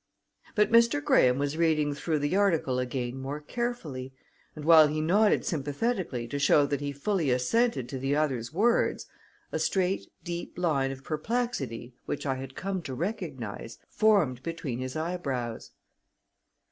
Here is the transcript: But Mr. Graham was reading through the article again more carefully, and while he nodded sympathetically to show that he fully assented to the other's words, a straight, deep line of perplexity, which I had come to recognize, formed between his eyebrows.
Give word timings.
But 0.55 0.71
Mr. 0.71 0.99
Graham 0.99 1.37
was 1.37 1.57
reading 1.57 1.93
through 1.93 2.17
the 2.17 2.35
article 2.35 2.79
again 2.79 3.19
more 3.19 3.39
carefully, 3.39 4.11
and 4.55 4.65
while 4.65 4.87
he 4.87 4.99
nodded 4.99 5.45
sympathetically 5.45 6.27
to 6.29 6.39
show 6.39 6.65
that 6.65 6.81
he 6.81 6.91
fully 6.91 7.29
assented 7.29 7.87
to 7.89 7.99
the 7.99 8.15
other's 8.15 8.51
words, 8.51 9.05
a 9.51 9.59
straight, 9.59 10.11
deep 10.23 10.57
line 10.57 10.89
of 10.91 11.03
perplexity, 11.03 11.93
which 12.07 12.25
I 12.25 12.33
had 12.37 12.55
come 12.55 12.81
to 12.81 12.95
recognize, 12.95 13.77
formed 13.89 14.41
between 14.41 14.79
his 14.79 14.95
eyebrows. 14.95 15.69